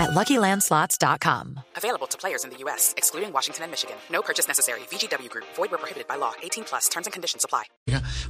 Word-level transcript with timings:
at 0.00 0.10
LuckyLandSlots.com. 0.10 1.60
Available 1.76 2.08
to 2.08 2.16
players 2.16 2.44
in 2.44 2.50
the 2.50 2.56
U.S., 2.64 2.94
excluding 2.96 3.32
Washington 3.32 3.64
and 3.64 3.70
Michigan. 3.70 3.96
No 4.10 4.22
purchase 4.22 4.48
necessary. 4.48 4.80
VGW 4.90 5.28
Group. 5.28 5.46
Void 5.56 5.70
where 5.70 5.78
prohibited 5.78 6.08
by 6.08 6.16
law. 6.16 6.32
18 6.42 6.64
plus. 6.64 6.88
Terms 6.88 7.06
and 7.06 7.12
conditions 7.12 7.44
apply. 7.44 7.64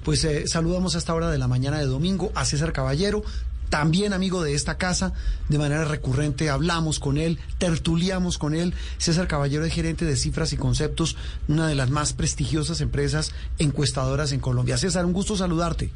Pues 0.05 0.25
eh, 0.25 0.47
saludamos 0.47 0.95
a 0.95 0.99
esta 0.99 1.15
hora 1.15 1.31
de 1.31 1.39
la 1.39 1.47
mañana 1.47 1.79
de 1.79 1.87
domingo 1.87 2.33
a 2.35 2.45
César 2.45 2.73
Caballero, 2.73 3.23
también 3.71 4.13
amigo 4.13 4.43
de 4.43 4.55
esta 4.55 4.77
casa, 4.79 5.13
de 5.49 5.59
manera 5.59 5.85
recurrente 5.85 6.51
hablamos 6.51 6.99
con 6.99 7.19
él, 7.19 7.39
tertuliamos 7.59 8.37
con 8.37 8.55
él. 8.55 8.75
César 8.99 9.29
Caballero 9.29 9.65
es 9.65 9.73
gerente 9.73 10.05
de 10.05 10.17
cifras 10.17 10.53
y 10.53 10.57
conceptos, 10.57 11.17
una 11.47 11.69
de 11.69 11.77
las 11.77 11.89
más 11.89 12.13
prestigiosas 12.13 12.81
empresas 12.81 13.33
encuestadoras 13.59 14.33
en 14.33 14.41
Colombia. 14.41 14.77
César, 14.77 15.07
un 15.07 15.13
gusto 15.13 15.37
saludarte. 15.37 15.93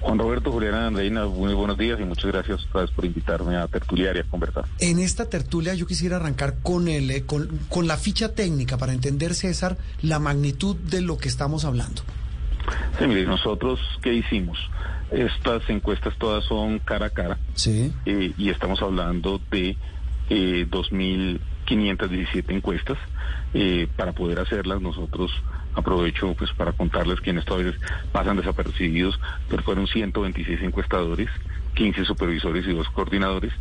Juan 0.00 0.18
Roberto, 0.18 0.50
Juliana 0.50 0.86
Andreina, 0.88 1.26
muy 1.26 1.54
buenos 1.54 1.78
días 1.78 1.98
y 2.00 2.04
muchas 2.04 2.26
gracias 2.32 2.64
otra 2.68 2.82
vez 2.82 2.90
por 2.90 3.04
invitarme 3.04 3.56
a 3.56 3.66
tertuliar 3.68 4.16
y 4.16 4.20
a 4.20 4.24
conversar. 4.24 4.64
En 4.80 4.98
esta 4.98 5.28
tertulia 5.28 5.74
yo 5.74 5.86
quisiera 5.86 6.16
arrancar 6.16 6.56
con, 6.62 6.88
el, 6.88 7.10
eh, 7.10 7.24
con, 7.24 7.48
con 7.68 7.86
la 7.86 7.96
ficha 7.96 8.34
técnica 8.34 8.76
para 8.78 8.92
entender, 8.92 9.34
César, 9.34 9.76
la 10.02 10.18
magnitud 10.18 10.76
de 10.76 11.00
lo 11.00 11.18
que 11.18 11.28
estamos 11.28 11.64
hablando. 11.64 12.02
Sí, 12.98 13.06
mire, 13.06 13.24
nosotros, 13.26 13.80
¿qué 14.02 14.14
hicimos? 14.14 14.58
Estas 15.10 15.68
encuestas 15.68 16.14
todas 16.18 16.44
son 16.44 16.78
cara 16.78 17.06
a 17.06 17.10
cara. 17.10 17.38
Sí. 17.54 17.92
eh, 18.06 18.32
y 18.36 18.50
estamos 18.50 18.80
hablando 18.82 19.40
de 19.50 19.76
eh, 20.30 20.66
2.517 21.66 22.52
encuestas. 22.52 22.98
Eh, 23.54 23.88
para 23.96 24.12
poder 24.12 24.40
hacerlas, 24.40 24.80
nosotros 24.80 25.30
aprovecho 25.74 26.34
pues 26.34 26.52
para 26.52 26.72
contarles 26.72 27.20
que 27.20 27.30
en 27.30 27.38
esto 27.38 27.54
a 27.54 27.58
veces 27.58 27.80
pasan 28.12 28.36
desapercibidos, 28.36 29.18
pero 29.48 29.62
fueron 29.62 29.86
126 29.86 30.62
encuestadores, 30.62 31.28
15 31.74 32.04
supervisores 32.04 32.66
y 32.66 32.72
dos 32.72 32.88
coordinadores. 32.90 33.52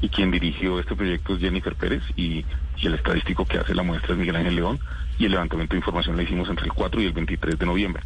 Y 0.00 0.08
quien 0.08 0.32
dirigió 0.32 0.80
este 0.80 0.96
proyecto 0.96 1.34
es 1.34 1.40
Jennifer 1.40 1.76
Pérez 1.76 2.02
y, 2.16 2.44
y 2.76 2.86
el 2.86 2.94
estadístico 2.94 3.44
que 3.44 3.58
hace 3.58 3.74
la 3.74 3.84
muestra 3.84 4.14
es 4.14 4.18
Miguel 4.18 4.36
Ángel 4.36 4.56
León 4.56 4.80
y 5.18 5.26
el 5.26 5.32
levantamiento 5.32 5.74
de 5.74 5.78
información 5.78 6.16
lo 6.16 6.22
hicimos 6.22 6.48
entre 6.48 6.64
el 6.66 6.72
4 6.72 7.00
y 7.00 7.06
el 7.06 7.12
23 7.12 7.58
de 7.58 7.66
noviembre. 7.66 8.02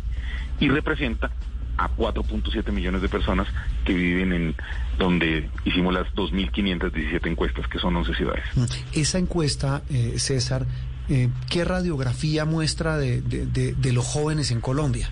Y 0.61 0.69
representa 0.69 1.30
a 1.78 1.88
4.7 1.91 2.72
millones 2.72 3.02
de 3.02 3.08
personas 3.08 3.46
que 3.84 3.92
viven 3.92 4.32
en 4.32 4.55
donde 4.98 5.48
hicimos 5.64 5.92
las 5.94 6.06
2.517 6.14 7.27
encuestas, 7.27 7.68
que 7.68 7.78
son 7.78 7.94
11 7.96 8.14
ciudades. 8.14 8.44
Esa 8.92 9.18
encuesta, 9.18 9.83
eh, 9.91 10.14
César, 10.18 10.66
eh, 11.08 11.28
¿qué 11.50 11.64
radiografía 11.64 12.44
muestra 12.44 12.96
de, 12.96 13.20
de, 13.20 13.46
de, 13.46 13.74
de 13.74 13.92
los 13.92 14.06
jóvenes 14.06 14.50
en 14.50 14.60
Colombia? 14.60 15.10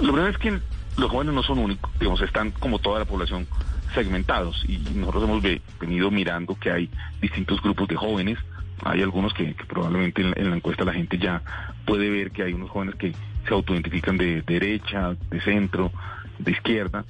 Lo 0.00 0.12
primero 0.12 0.28
es 0.28 0.38
que 0.38 0.58
los 0.98 1.10
jóvenes 1.10 1.34
no 1.34 1.42
son 1.42 1.58
únicos, 1.58 1.90
digamos, 1.98 2.20
están 2.22 2.50
como 2.50 2.78
toda 2.78 2.98
la 2.98 3.04
población 3.04 3.46
segmentados 3.94 4.64
y 4.68 4.78
nosotros 4.94 5.24
hemos 5.24 5.42
ve- 5.42 5.60
venido 5.80 6.10
mirando 6.10 6.54
que 6.58 6.70
hay 6.70 6.90
distintos 7.20 7.60
grupos 7.62 7.88
de 7.88 7.96
jóvenes. 7.96 8.38
Hay 8.84 9.00
algunos 9.02 9.32
que, 9.34 9.54
que 9.54 9.64
probablemente 9.64 10.22
en, 10.22 10.32
en 10.36 10.50
la 10.50 10.56
encuesta 10.56 10.84
la 10.84 10.92
gente 10.92 11.16
ya 11.18 11.42
puede 11.86 12.10
ver 12.10 12.30
que 12.32 12.42
hay 12.42 12.52
unos 12.52 12.70
jóvenes 12.70 12.94
que 12.96 13.12
se 13.46 13.54
autoidentifican 13.54 14.16
de 14.16 14.42
derecha, 14.42 15.14
de 15.30 15.40
centro, 15.40 15.92
de 16.38 16.50
izquierda. 16.50 17.04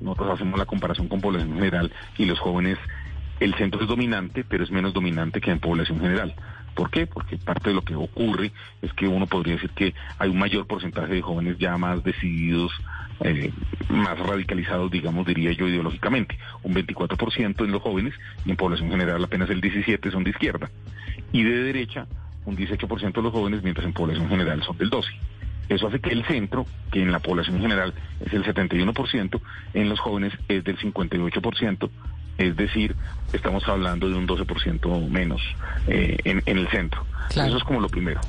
Nosotros 0.00 0.34
hacemos 0.34 0.58
la 0.58 0.66
comparación 0.66 1.08
con 1.08 1.20
población 1.20 1.54
general 1.54 1.92
y 2.16 2.24
los 2.26 2.38
jóvenes, 2.38 2.78
el 3.40 3.54
centro 3.54 3.82
es 3.82 3.88
dominante, 3.88 4.44
pero 4.44 4.64
es 4.64 4.70
menos 4.70 4.92
dominante 4.92 5.40
que 5.40 5.50
en 5.50 5.60
población 5.60 6.00
general. 6.00 6.34
¿Por 6.74 6.90
qué? 6.90 7.08
Porque 7.08 7.36
parte 7.38 7.70
de 7.70 7.74
lo 7.74 7.82
que 7.82 7.96
ocurre 7.96 8.52
es 8.82 8.92
que 8.92 9.08
uno 9.08 9.26
podría 9.26 9.54
decir 9.54 9.70
que 9.70 9.94
hay 10.16 10.30
un 10.30 10.38
mayor 10.38 10.64
porcentaje 10.66 11.14
de 11.14 11.22
jóvenes 11.22 11.58
ya 11.58 11.76
más 11.76 12.04
decididos, 12.04 12.70
eh, 13.18 13.52
más 13.88 14.16
radicalizados, 14.16 14.88
digamos, 14.88 15.26
diría 15.26 15.50
yo, 15.52 15.66
ideológicamente. 15.66 16.38
Un 16.62 16.74
24% 16.74 17.64
en 17.64 17.72
los 17.72 17.82
jóvenes 17.82 18.14
y 18.44 18.50
en 18.50 18.56
población 18.56 18.90
general 18.90 19.24
apenas 19.24 19.50
el 19.50 19.60
17% 19.60 20.12
son 20.12 20.22
de 20.22 20.30
izquierda. 20.30 20.70
Y 21.32 21.42
de 21.42 21.64
derecha, 21.64 22.06
un 22.44 22.56
18% 22.56 23.12
de 23.12 23.22
los 23.22 23.32
jóvenes, 23.32 23.64
mientras 23.64 23.84
en 23.84 23.92
población 23.92 24.28
general 24.28 24.62
son 24.62 24.78
del 24.78 24.90
12%. 24.90 25.04
Eso 25.68 25.88
hace 25.88 26.00
que 26.00 26.10
el 26.10 26.24
centro, 26.24 26.66
que 26.90 27.02
en 27.02 27.12
la 27.12 27.18
población 27.18 27.60
general 27.60 27.92
es 28.24 28.32
el 28.32 28.44
71%, 28.44 29.40
en 29.74 29.88
los 29.88 30.00
jóvenes 30.00 30.32
es 30.48 30.64
del 30.64 30.78
58%, 30.78 31.90
es 32.38 32.56
decir, 32.56 32.94
estamos 33.32 33.66
hablando 33.68 34.08
de 34.08 34.14
un 34.14 34.26
12% 34.26 35.08
menos 35.08 35.42
eh, 35.88 36.16
en, 36.24 36.42
en 36.46 36.58
el 36.58 36.68
centro. 36.68 37.04
Claro. 37.30 37.48
Eso 37.48 37.58
es 37.58 37.64
como 37.64 37.80
lo 37.80 37.88
primero. 37.88 38.20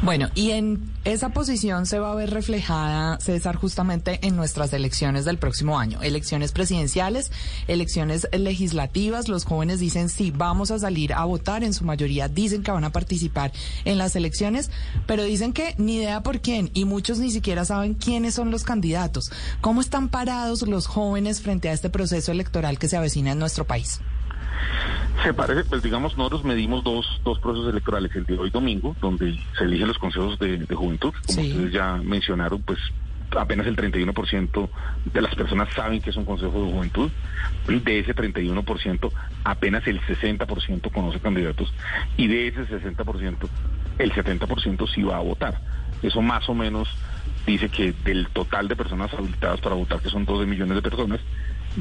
Bueno, 0.00 0.28
y 0.36 0.52
en 0.52 0.92
esa 1.04 1.30
posición 1.30 1.84
se 1.84 1.98
va 1.98 2.12
a 2.12 2.14
ver 2.14 2.30
reflejada, 2.30 3.18
César, 3.18 3.56
justamente 3.56 4.20
en 4.22 4.36
nuestras 4.36 4.72
elecciones 4.72 5.24
del 5.24 5.38
próximo 5.38 5.76
año. 5.76 6.00
Elecciones 6.02 6.52
presidenciales, 6.52 7.32
elecciones 7.66 8.28
legislativas. 8.32 9.26
Los 9.28 9.44
jóvenes 9.44 9.80
dicen 9.80 10.08
sí, 10.08 10.30
vamos 10.30 10.70
a 10.70 10.78
salir 10.78 11.12
a 11.12 11.24
votar. 11.24 11.64
En 11.64 11.74
su 11.74 11.84
mayoría 11.84 12.28
dicen 12.28 12.62
que 12.62 12.70
van 12.70 12.84
a 12.84 12.92
participar 12.92 13.50
en 13.84 13.98
las 13.98 14.14
elecciones, 14.14 14.70
pero 15.06 15.24
dicen 15.24 15.52
que 15.52 15.74
ni 15.78 15.96
idea 15.96 16.22
por 16.22 16.40
quién 16.40 16.70
y 16.74 16.84
muchos 16.84 17.18
ni 17.18 17.32
siquiera 17.32 17.64
saben 17.64 17.94
quiénes 17.94 18.34
son 18.34 18.52
los 18.52 18.62
candidatos. 18.62 19.32
¿Cómo 19.60 19.80
están 19.80 20.10
parados 20.10 20.62
los 20.62 20.86
jóvenes 20.86 21.42
frente 21.42 21.70
a 21.70 21.72
este 21.72 21.90
proceso 21.90 22.30
electoral 22.30 22.78
que 22.78 22.88
se 22.88 22.96
avecina 22.96 23.32
en 23.32 23.40
nuestro 23.40 23.66
país? 23.66 24.00
Se 25.22 25.34
parece, 25.34 25.64
pues 25.64 25.82
digamos, 25.82 26.16
nosotros 26.16 26.44
medimos 26.44 26.84
dos, 26.84 27.20
dos 27.24 27.38
procesos 27.40 27.68
electorales, 27.70 28.14
el 28.14 28.24
de 28.24 28.38
hoy 28.38 28.50
domingo, 28.50 28.94
donde 29.00 29.36
se 29.58 29.64
eligen 29.64 29.88
los 29.88 29.98
consejos 29.98 30.38
de, 30.38 30.58
de 30.58 30.74
juventud, 30.74 31.12
como 31.26 31.42
Sí. 31.42 31.50
ustedes 31.52 31.72
ya 31.72 31.96
mencionaron, 31.96 32.62
pues 32.62 32.78
apenas 33.36 33.66
el 33.66 33.76
31% 33.76 34.68
de 35.12 35.20
las 35.20 35.34
personas 35.34 35.68
saben 35.74 36.00
que 36.00 36.10
es 36.10 36.16
un 36.16 36.24
consejo 36.24 36.64
de 36.64 36.70
juventud, 36.72 37.10
y 37.68 37.78
de 37.80 37.98
ese 37.98 38.14
31% 38.14 39.10
apenas 39.44 39.86
el 39.86 40.00
60% 40.00 40.90
conoce 40.92 41.18
candidatos, 41.20 41.72
y 42.16 42.26
de 42.28 42.48
ese 42.48 42.66
60% 42.66 43.36
el 43.98 44.12
70% 44.12 44.88
sí 44.94 45.02
va 45.02 45.16
a 45.16 45.20
votar. 45.20 45.60
Eso 46.00 46.22
más 46.22 46.48
o 46.48 46.54
menos 46.54 46.88
dice 47.44 47.68
que 47.68 47.92
del 48.04 48.28
total 48.28 48.68
de 48.68 48.76
personas 48.76 49.12
habilitadas 49.12 49.60
para 49.60 49.74
votar, 49.74 50.00
que 50.00 50.08
son 50.10 50.24
12 50.24 50.46
millones 50.46 50.76
de 50.76 50.82
personas, 50.82 51.20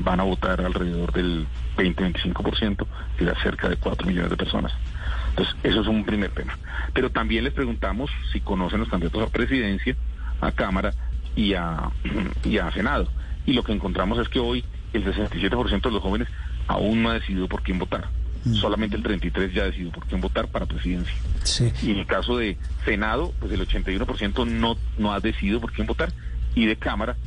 van 0.04 0.20
a 0.20 0.24
votar 0.24 0.62
alrededor 0.62 1.12
del 1.12 1.48
20-25%, 1.78 2.86
que 3.18 3.26
cerca 3.42 3.70
de 3.70 3.78
4 3.78 4.08
millones 4.08 4.30
de 4.30 4.38
personas. 4.38 4.74
Entonces, 5.30 5.56
eso 5.64 5.82
es 5.82 5.88
un 5.88 6.04
primer 6.06 6.32
tema. 6.32 6.58
Pero 6.94 7.10
también 7.10 7.44
les 7.44 7.54
preguntamos 7.54 8.10
si 8.32 8.40
conocen 8.40 8.80
los 8.80 8.90
candidatos 8.90 9.24
a 9.24 9.32
presidencia, 9.32 9.96
a 10.42 10.52
Cámara 10.52 10.94
y 11.36 11.54
a, 11.54 11.92
y 12.44 12.58
a 12.58 12.72
Senado. 12.72 13.08
Y 13.46 13.54
lo 13.54 13.64
que 13.64 13.72
encontramos 13.72 14.20
es 14.20 14.30
que 14.30 14.40
hoy 14.40 14.64
el 14.94 15.06
67% 15.06 15.82
de 15.82 15.92
los 15.92 16.02
jóvenes 16.02 16.28
aún 16.68 17.04
no 17.04 17.10
ha 17.10 17.14
decidido 17.14 17.48
por 17.48 17.64
quién 17.64 17.80
votar. 17.80 18.10
Solamente 18.54 18.96
el 18.96 19.04
33% 19.04 19.52
ya 19.52 19.64
ha 19.64 19.66
decidido 19.66 19.92
por 19.92 20.06
quién 20.06 20.22
votar 20.22 20.48
para 20.48 20.66
presidencia. 20.66 21.14
Sí. 21.44 21.72
Y 21.84 21.92
en 21.92 21.98
el 21.98 22.06
caso 22.06 22.38
de 22.38 22.58
Senado, 22.86 23.34
pues 23.40 23.52
el 23.52 23.68
81% 23.68 24.48
no, 24.48 24.78
no 24.98 25.12
ha 25.12 25.20
decidido 25.20 25.60
por 25.60 25.74
quién 25.74 25.86
votar. 25.86 26.14
Y 26.56 26.66
de 26.66 26.78
Cámara, 26.78 27.18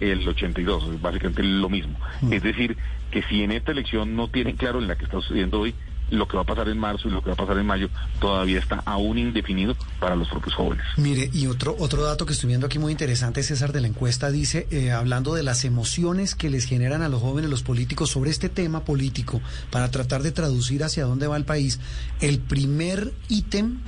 el 0.00 0.26
82%, 0.26 0.94
es 0.94 1.02
básicamente 1.02 1.42
lo 1.42 1.68
mismo. 1.68 1.98
Es 2.30 2.42
decir, 2.42 2.76
que 3.10 3.22
si 3.24 3.42
en 3.42 3.52
esta 3.52 3.72
elección 3.72 4.16
no 4.16 4.28
tienen 4.28 4.56
claro 4.56 4.78
en 4.80 4.88
la 4.88 4.96
que 4.96 5.04
está 5.04 5.20
sucediendo 5.20 5.60
hoy, 5.60 5.74
lo 6.10 6.26
que 6.26 6.36
va 6.36 6.42
a 6.42 6.46
pasar 6.46 6.68
en 6.68 6.78
marzo 6.78 7.08
y 7.08 7.10
lo 7.10 7.22
que 7.22 7.28
va 7.28 7.34
a 7.34 7.36
pasar 7.36 7.58
en 7.58 7.66
mayo 7.66 7.88
todavía 8.20 8.58
está 8.58 8.82
aún 8.84 9.18
indefinido 9.18 9.76
para 9.98 10.16
los 10.16 10.28
propios 10.28 10.54
jóvenes. 10.54 10.84
Mire, 10.96 11.30
y 11.32 11.46
otro, 11.46 11.76
otro 11.78 12.02
dato 12.02 12.26
que 12.26 12.32
estoy 12.32 12.48
viendo 12.48 12.66
aquí 12.66 12.78
muy 12.78 12.92
interesante, 12.92 13.42
César, 13.42 13.72
de 13.72 13.80
la 13.80 13.86
encuesta, 13.86 14.30
dice, 14.30 14.66
eh, 14.70 14.90
hablando 14.90 15.34
de 15.34 15.42
las 15.42 15.64
emociones 15.64 16.34
que 16.34 16.50
les 16.50 16.64
generan 16.64 17.02
a 17.02 17.08
los 17.08 17.20
jóvenes 17.20 17.50
los 17.50 17.62
políticos 17.62 18.10
sobre 18.10 18.30
este 18.30 18.48
tema 18.48 18.84
político, 18.84 19.40
para 19.70 19.90
tratar 19.90 20.22
de 20.22 20.32
traducir 20.32 20.82
hacia 20.84 21.04
dónde 21.04 21.26
va 21.26 21.36
el 21.36 21.44
país, 21.44 21.78
el 22.20 22.40
primer 22.40 23.12
ítem 23.28 23.78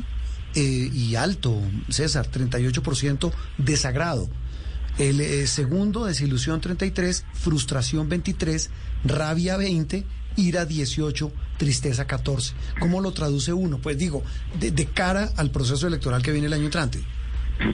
eh, 0.55 0.91
y 0.93 1.17
alto, 1.17 1.61
César, 1.89 2.31
38% 2.31 3.33
desagrado. 3.59 4.29
El 4.99 5.21
eh, 5.21 5.47
segundo, 5.47 6.05
desilusión 6.05 6.61
33, 6.61 7.25
frustración 7.33 8.09
23, 8.09 8.71
rabia 9.05 9.57
20, 9.57 10.05
ira 10.37 10.65
18, 10.65 11.33
tristeza 11.57 12.07
14. 12.07 12.55
¿Cómo 12.79 13.01
lo 13.01 13.13
traduce 13.13 13.53
uno? 13.53 13.79
Pues 13.79 13.97
digo, 13.99 14.23
de, 14.59 14.71
de 14.71 14.87
cara 14.87 15.31
al 15.37 15.51
proceso 15.51 15.87
electoral 15.87 16.23
que 16.23 16.33
viene 16.33 16.47
el 16.47 16.53
año 16.53 16.65
entrante. 16.65 17.03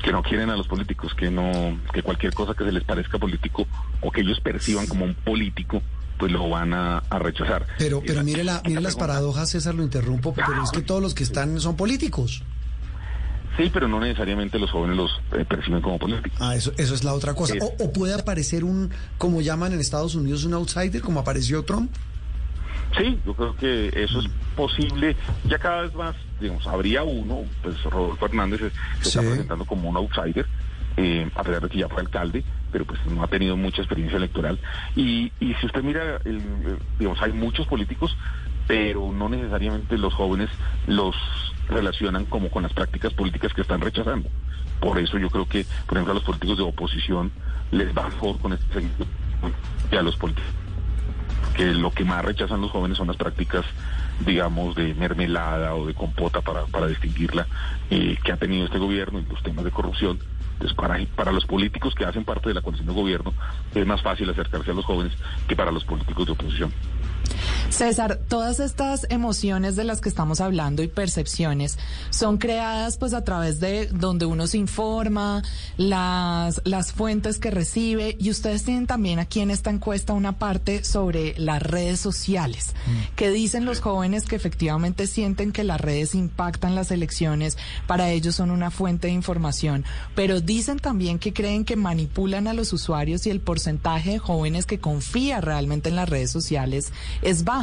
que 0.04 0.12
no 0.12 0.22
quieren 0.22 0.50
a 0.50 0.56
los 0.56 0.68
políticos, 0.68 1.12
que 1.14 1.30
no, 1.30 1.78
que 1.92 2.02
cualquier 2.02 2.34
cosa 2.34 2.54
que 2.54 2.64
se 2.64 2.72
les 2.72 2.84
parezca 2.84 3.18
político 3.18 3.66
o 4.00 4.10
que 4.10 4.20
ellos 4.20 4.40
perciban 4.40 4.86
como 4.86 5.04
un 5.04 5.14
político, 5.14 5.82
pues 6.18 6.30
lo 6.32 6.48
van 6.48 6.74
a, 6.74 6.98
a 6.98 7.18
rechazar. 7.18 7.66
Pero, 7.78 8.02
pero 8.04 8.22
mire, 8.22 8.44
la, 8.44 8.62
mire 8.66 8.80
las 8.80 8.96
paradojas, 8.96 9.50
César, 9.50 9.74
lo 9.74 9.82
interrumpo, 9.82 10.34
pero 10.34 10.62
es 10.62 10.70
que 10.70 10.82
todos 10.82 11.00
los 11.02 11.14
que 11.14 11.22
están 11.24 11.60
son 11.60 11.76
políticos. 11.76 12.42
Sí, 13.58 13.70
pero 13.74 13.88
no 13.88 13.98
necesariamente 13.98 14.58
los 14.58 14.70
jóvenes 14.70 14.96
los 14.96 15.10
eh, 15.32 15.44
perciben 15.44 15.80
como 15.82 15.98
políticos. 15.98 16.38
Ah, 16.40 16.54
eso, 16.54 16.72
eso 16.78 16.94
es 16.94 17.02
la 17.02 17.12
otra 17.12 17.34
cosa. 17.34 17.54
O, 17.60 17.84
o 17.84 17.92
puede 17.92 18.14
aparecer 18.14 18.62
un, 18.62 18.90
como 19.18 19.40
llaman 19.40 19.72
en 19.72 19.80
Estados 19.80 20.14
Unidos, 20.14 20.44
un 20.44 20.54
outsider, 20.54 21.02
como 21.02 21.18
apareció 21.18 21.64
Trump. 21.64 21.90
Sí, 22.96 23.18
yo 23.26 23.34
creo 23.34 23.56
que 23.56 23.88
eso 23.96 24.20
es 24.20 24.26
posible. 24.56 25.16
Ya 25.44 25.58
cada 25.58 25.82
vez 25.82 25.94
más, 25.94 26.14
digamos, 26.40 26.66
habría 26.68 27.02
uno, 27.02 27.42
pues 27.62 27.82
Rodolfo 27.82 28.26
Hernández 28.26 28.60
se, 28.60 28.70
se 29.02 29.08
está 29.08 29.20
presentando 29.20 29.64
como 29.64 29.90
un 29.90 29.96
outsider, 29.96 30.46
eh, 30.96 31.28
a 31.34 31.42
pesar 31.42 31.62
de 31.62 31.68
que 31.68 31.78
ya 31.78 31.88
fue 31.88 32.00
alcalde, 32.00 32.44
pero 32.70 32.84
pues 32.84 33.04
no 33.06 33.24
ha 33.24 33.26
tenido 33.26 33.56
mucha 33.56 33.82
experiencia 33.82 34.16
electoral. 34.18 34.60
Y, 34.94 35.32
y 35.40 35.54
si 35.54 35.66
usted 35.66 35.82
mira, 35.82 36.20
el, 36.24 36.38
eh, 36.38 36.78
digamos, 36.98 37.20
hay 37.20 37.32
muchos 37.32 37.66
políticos, 37.66 38.16
pero 38.68 39.10
no 39.12 39.28
necesariamente 39.28 39.98
los 39.98 40.14
jóvenes 40.14 40.48
los 40.86 41.16
relacionan 41.68 42.24
como 42.24 42.50
con 42.50 42.62
las 42.62 42.72
prácticas 42.72 43.12
políticas 43.14 43.52
que 43.52 43.62
están 43.62 43.80
rechazando. 43.80 44.28
Por 44.80 44.98
eso 44.98 45.18
yo 45.18 45.28
creo 45.30 45.46
que, 45.46 45.66
por 45.86 45.96
ejemplo, 45.96 46.12
a 46.12 46.14
los 46.14 46.24
políticos 46.24 46.56
de 46.56 46.62
oposición 46.62 47.32
les 47.70 47.96
va 47.96 48.08
mejor 48.08 48.38
con 48.38 48.52
este 48.52 48.66
seguimiento 48.72 49.06
que 49.90 49.98
a 49.98 50.02
los 50.02 50.16
políticos 50.16 50.58
que 51.54 51.74
lo 51.74 51.90
que 51.90 52.04
más 52.04 52.24
rechazan 52.24 52.60
los 52.60 52.70
jóvenes 52.70 52.98
son 52.98 53.08
las 53.08 53.16
prácticas, 53.16 53.64
digamos, 54.24 54.76
de 54.76 54.94
mermelada 54.94 55.74
o 55.74 55.86
de 55.86 55.94
compota 55.94 56.40
para, 56.40 56.66
para 56.66 56.86
distinguirla 56.86 57.46
eh, 57.90 58.16
que 58.22 58.32
ha 58.32 58.36
tenido 58.36 58.66
este 58.66 58.78
gobierno 58.78 59.18
y 59.18 59.24
los 59.24 59.42
temas 59.42 59.64
de 59.64 59.72
corrupción. 59.72 60.20
Entonces, 60.52 60.76
para, 60.76 60.98
para 61.16 61.32
los 61.32 61.46
políticos 61.46 61.94
que 61.96 62.04
hacen 62.04 62.24
parte 62.24 62.48
de 62.48 62.54
la 62.54 62.62
coalición 62.62 62.86
de 62.86 62.94
gobierno 62.94 63.34
es 63.74 63.86
más 63.86 64.02
fácil 64.02 64.30
acercarse 64.30 64.70
a 64.70 64.74
los 64.74 64.84
jóvenes 64.84 65.12
que 65.48 65.56
para 65.56 65.72
los 65.72 65.84
políticos 65.84 66.26
de 66.26 66.32
oposición. 66.32 66.72
César, 67.70 68.18
todas 68.28 68.60
estas 68.60 69.06
emociones 69.10 69.76
de 69.76 69.84
las 69.84 70.00
que 70.00 70.08
estamos 70.08 70.40
hablando 70.40 70.82
y 70.82 70.88
percepciones 70.88 71.78
son 72.08 72.38
creadas 72.38 72.96
pues 72.96 73.12
a 73.12 73.24
través 73.24 73.60
de 73.60 73.86
donde 73.86 74.24
uno 74.24 74.46
se 74.46 74.56
informa, 74.56 75.42
las, 75.76 76.62
las 76.64 76.92
fuentes 76.92 77.38
que 77.38 77.50
recibe 77.50 78.16
y 78.18 78.30
ustedes 78.30 78.64
tienen 78.64 78.86
también 78.86 79.18
aquí 79.18 79.40
en 79.40 79.50
esta 79.50 79.70
encuesta 79.70 80.14
una 80.14 80.38
parte 80.38 80.82
sobre 80.82 81.34
las 81.38 81.62
redes 81.62 82.00
sociales, 82.00 82.72
que 83.16 83.30
dicen 83.30 83.66
los 83.66 83.80
jóvenes 83.80 84.24
que 84.24 84.36
efectivamente 84.36 85.06
sienten 85.06 85.52
que 85.52 85.62
las 85.62 85.80
redes 85.80 86.14
impactan 86.14 86.74
las 86.74 86.90
elecciones, 86.90 87.58
para 87.86 88.10
ellos 88.10 88.34
son 88.34 88.50
una 88.50 88.70
fuente 88.70 89.08
de 89.08 89.12
información, 89.12 89.84
pero 90.14 90.40
dicen 90.40 90.78
también 90.78 91.18
que 91.18 91.34
creen 91.34 91.66
que 91.66 91.76
manipulan 91.76 92.48
a 92.48 92.54
los 92.54 92.72
usuarios 92.72 93.26
y 93.26 93.30
el 93.30 93.40
porcentaje 93.40 94.12
de 94.12 94.18
jóvenes 94.18 94.64
que 94.64 94.80
confía 94.80 95.42
realmente 95.42 95.90
en 95.90 95.96
las 95.96 96.08
redes 96.08 96.30
sociales 96.30 96.92
es 97.22 97.44
bajo. 97.44 97.57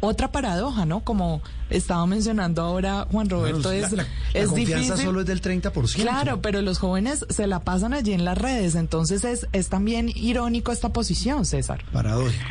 Otra 0.00 0.30
paradoja, 0.32 0.86
¿no? 0.86 1.00
Como 1.00 1.42
estaba 1.70 2.06
mencionando 2.06 2.62
ahora 2.62 3.06
Juan 3.10 3.28
Roberto, 3.28 3.70
Claro, 3.70 3.76
es, 3.76 3.92
la, 3.92 4.02
la- 4.02 4.08
la 4.34 4.40
es 4.40 4.48
confianza 4.48 4.76
difícil. 4.94 5.04
solo 5.06 5.20
es 5.20 5.26
del 5.26 5.40
30%. 5.42 5.94
Claro, 6.02 6.40
pero 6.42 6.62
los 6.62 6.78
jóvenes 6.78 7.26
se 7.28 7.46
la 7.46 7.60
pasan 7.60 7.92
allí 7.94 8.12
en 8.12 8.24
las 8.24 8.36
redes, 8.38 8.74
entonces 8.74 9.24
es, 9.24 9.46
es 9.52 9.68
también 9.68 10.10
irónico 10.14 10.72
esta 10.72 10.90
posición, 10.92 11.44
César. 11.44 11.84
Paradójico. 11.92 12.44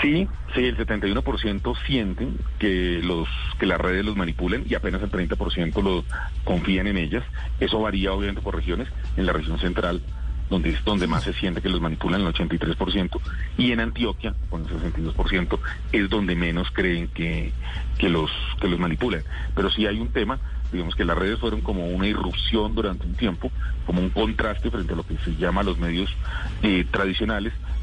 Sí, 0.00 0.26
sí, 0.54 0.60
el 0.64 0.76
71% 0.78 1.74
sienten 1.86 2.38
que 2.58 3.00
los 3.02 3.28
que 3.58 3.66
las 3.66 3.78
redes 3.80 4.04
los 4.04 4.16
manipulan 4.16 4.64
y 4.68 4.74
apenas 4.74 5.02
el 5.02 5.10
30% 5.10 5.82
lo 5.82 6.04
confían 6.44 6.86
en 6.86 6.96
ellas. 6.96 7.22
Eso 7.60 7.80
varía 7.80 8.12
obviamente 8.12 8.40
por 8.42 8.56
regiones. 8.56 8.88
En 9.16 9.26
la 9.26 9.32
región 9.32 9.58
central, 9.60 10.02
donde 10.52 10.68
es 10.68 10.84
donde 10.84 11.06
más 11.06 11.24
se 11.24 11.32
siente 11.32 11.62
que 11.62 11.70
los 11.70 11.80
manipulan, 11.80 12.20
el 12.20 12.32
83%, 12.32 13.18
y 13.56 13.72
en 13.72 13.80
Antioquia, 13.80 14.34
con 14.50 14.60
el 14.60 14.68
62%, 14.68 15.58
es 15.92 16.10
donde 16.10 16.36
menos 16.36 16.70
creen 16.72 17.08
que, 17.08 17.52
que 17.96 18.10
los 18.10 18.30
que 18.60 18.68
los 18.68 18.78
manipulan. 18.78 19.22
Pero 19.54 19.70
sí 19.70 19.86
hay 19.86 19.98
un 19.98 20.08
tema, 20.08 20.38
digamos 20.70 20.94
que 20.94 21.06
las 21.06 21.16
redes 21.16 21.38
fueron 21.38 21.62
como 21.62 21.86
una 21.86 22.06
irrupción 22.06 22.74
durante 22.74 23.06
un 23.06 23.14
tiempo, 23.14 23.50
como 23.86 24.02
un 24.02 24.10
contraste 24.10 24.70
frente 24.70 24.92
a 24.92 24.96
lo 24.96 25.06
que 25.06 25.16
se 25.24 25.34
llama 25.36 25.62
los 25.62 25.78
medios 25.78 26.10
eh, 26.62 26.84
tradicionales, 26.90 27.54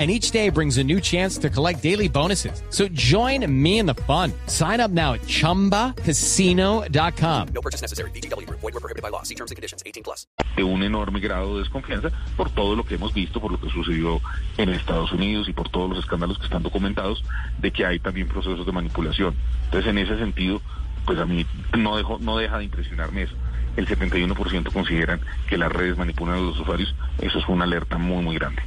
And 0.00 0.10
each 0.10 0.30
day 0.30 0.48
brings 0.48 0.78
a 0.78 0.84
new 0.84 0.98
chance 0.98 1.36
to 1.38 1.50
collect 1.50 1.82
daily 1.82 2.08
bonuses. 2.08 2.62
So 2.70 2.88
join 2.88 3.44
me 3.46 3.80
in 3.80 3.84
the 3.84 3.96
fun. 4.08 4.32
Sign 4.46 4.80
up 4.80 4.90
now 4.90 5.12
at 5.12 5.20
chumbacasino.com. 5.26 7.48
No 7.52 7.60
purchase 7.60 7.82
necessary. 7.82 8.10
Void 8.12 8.62
were 8.62 8.80
prohibited 8.80 9.02
by 9.02 9.10
law. 9.10 9.24
See 9.24 9.34
terms 9.34 9.50
and 9.50 9.56
conditions. 9.56 9.82
18 9.84 10.02
plus. 10.02 10.26
de 10.56 10.64
un 10.64 10.82
enorme 10.82 11.20
grado 11.20 11.54
de 11.54 11.60
desconfianza 11.60 12.10
por 12.36 12.50
todo 12.50 12.76
lo 12.76 12.84
que 12.84 12.94
hemos 12.94 13.14
visto, 13.14 13.40
por 13.40 13.52
lo 13.52 13.60
que 13.60 13.70
sucedió 13.70 14.20
en 14.58 14.68
Estados 14.70 15.12
Unidos 15.12 15.48
y 15.48 15.52
por 15.52 15.68
todos 15.68 15.88
los 15.88 15.98
escándalos 16.00 16.38
que 16.38 16.44
están 16.44 16.62
documentados, 16.62 17.24
de 17.58 17.72
que 17.72 17.86
hay 17.86 17.98
también 17.98 18.28
procesos 18.28 18.66
de 18.66 18.72
manipulación. 18.72 19.34
Entonces, 19.64 19.90
en 19.90 19.98
ese 19.98 20.18
sentido, 20.18 20.60
pues 21.06 21.18
a 21.18 21.26
mí 21.26 21.46
no, 21.76 21.96
dejo, 21.96 22.18
no 22.20 22.36
deja 22.36 22.58
de 22.58 22.64
impresionarme 22.64 23.22
eso. 23.22 23.34
El 23.76 23.86
71% 23.86 24.72
consideran 24.72 25.20
que 25.48 25.56
las 25.56 25.70
redes 25.72 25.96
manipulan 25.96 26.36
a 26.36 26.40
los 26.40 26.58
usuarios. 26.58 26.94
Eso 27.20 27.38
es 27.38 27.48
una 27.48 27.64
alerta 27.64 27.98
muy, 27.98 28.22
muy 28.22 28.34
grande. 28.36 28.60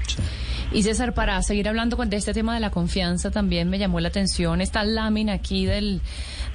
Y 0.71 0.81
César, 0.83 1.13
para 1.13 1.39
seguir 1.43 1.67
hablando 1.69 1.97
con 1.97 2.09
de 2.09 2.17
este 2.17 2.33
tema 2.33 2.53
de 2.55 2.59
la 2.59 2.71
confianza, 2.71 3.29
también 3.29 3.69
me 3.69 3.77
llamó 3.77 3.99
la 3.99 4.07
atención 4.07 4.59
esta 4.61 4.83
lámina 4.83 5.33
aquí 5.33 5.65
del, 5.65 6.01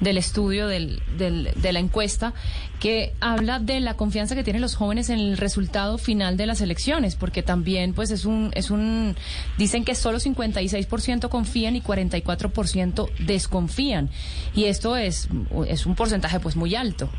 del 0.01 0.17
estudio 0.17 0.67
del, 0.67 1.01
del- 1.17 1.51
de 1.55 1.71
la 1.73 1.79
encuesta 1.79 2.33
que 2.81 3.13
habla 3.21 3.59
de 3.59 3.79
la 3.79 3.93
confianza 3.95 4.35
que 4.35 4.43
tienen 4.43 4.61
los 4.61 4.75
jóvenes 4.75 5.09
en 5.09 5.19
el 5.19 5.37
resultado 5.37 5.97
final 5.97 6.35
de 6.37 6.47
las 6.47 6.59
elecciones, 6.61 7.15
porque 7.15 7.43
también 7.43 7.93
pues 7.93 8.09
es 8.11 8.25
un, 8.25 8.51
es 8.55 8.71
un, 8.71 9.15
dicen 9.57 9.85
que 9.85 9.95
solo 9.95 10.17
56% 10.19 11.29
confían 11.29 11.75
y 11.75 11.81
44% 11.81 13.09
desconfían. 13.19 14.09
Y 14.55 14.65
esto 14.65 14.97
es, 14.97 15.29
es 15.67 15.85
un 15.85 15.95
porcentaje 15.95 16.39
pues 16.39 16.55
muy 16.55 16.75
alto. 16.75 17.09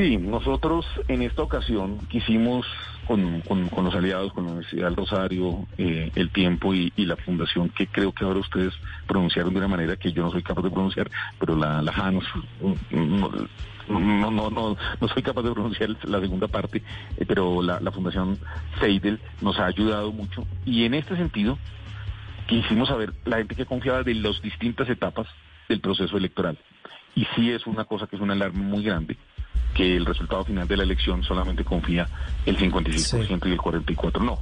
Sí, 0.00 0.16
nosotros 0.16 0.86
en 1.08 1.20
esta 1.20 1.42
ocasión 1.42 1.98
quisimos, 2.08 2.66
con, 3.06 3.42
los 3.44 3.94
aliados, 3.94 4.32
con 4.32 4.44
la 4.44 4.52
Universidad 4.52 4.86
del 4.86 4.96
Rosario, 4.96 5.66
eh, 5.76 6.10
El 6.14 6.30
Tiempo 6.30 6.72
y, 6.72 6.90
la 6.96 7.16
Fundación, 7.16 7.68
que 7.68 7.86
creo 7.86 8.10
que 8.10 8.24
ahora 8.24 8.40
ustedes 8.40 8.72
pronunciaron 9.06 9.52
de 9.52 9.58
una 9.58 9.68
manera 9.68 9.96
que 9.96 10.10
yo 10.10 10.22
no 10.22 10.30
soy 10.30 10.42
capaz 10.42 10.62
de 10.62 10.70
pronunciar, 10.70 11.10
pero 11.38 11.54
la, 11.54 11.82
la 11.82 11.92
no, 13.90 14.30
no, 14.30 14.50
no, 14.50 14.76
no 15.00 15.08
soy 15.08 15.22
capaz 15.22 15.42
de 15.42 15.52
pronunciar 15.52 15.90
la 16.04 16.20
segunda 16.20 16.48
parte, 16.48 16.82
eh, 17.18 17.26
pero 17.28 17.60
la, 17.60 17.78
la 17.78 17.92
Fundación 17.92 18.38
Seidel 18.80 19.20
nos 19.42 19.58
ha 19.58 19.66
ayudado 19.66 20.12
mucho. 20.12 20.46
Y 20.64 20.84
en 20.86 20.94
este 20.94 21.14
sentido, 21.14 21.58
quisimos 22.46 22.88
saber 22.88 23.12
la 23.26 23.36
gente 23.36 23.54
que 23.54 23.66
confiaba 23.66 24.02
de 24.02 24.14
las 24.14 24.40
distintas 24.40 24.88
etapas 24.88 25.26
del 25.68 25.82
proceso 25.82 26.16
electoral. 26.16 26.56
Y 27.14 27.26
sí 27.34 27.50
es 27.50 27.66
una 27.66 27.84
cosa 27.84 28.06
que 28.06 28.16
es 28.16 28.22
una 28.22 28.32
alarma 28.32 28.62
muy 28.62 28.82
grande, 28.82 29.18
que 29.74 29.96
el 29.96 30.04
resultado 30.06 30.44
final 30.44 30.66
de 30.68 30.76
la 30.76 30.82
elección 30.82 31.22
solamente 31.22 31.64
confía 31.64 32.08
el 32.46 32.56
56% 32.58 33.46
y 33.48 33.52
el 33.52 33.58
44% 33.58 34.24
no. 34.24 34.38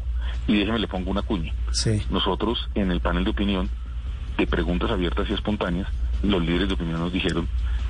Y 0.46 0.58
déjeme 0.58 0.78
le 0.78 0.88
pongo 0.88 1.10
una 1.10 1.22
cuña. 1.22 1.52
Sí. 1.72 2.02
Nosotros 2.10 2.68
en 2.74 2.90
el 2.90 3.00
panel 3.00 3.24
de 3.24 3.30
opinión 3.30 3.68
de 4.38 4.46
preguntas 4.46 4.90
abiertas 4.90 5.28
y 5.30 5.34
espontáneas, 5.34 5.88
los 6.22 6.40
líderes 6.42 6.68
de 6.68 6.74
opinión 6.74 7.00
nos 7.00 7.12
dijeron 7.12 7.48